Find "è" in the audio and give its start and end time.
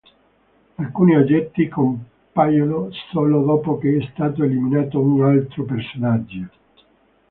4.01-4.09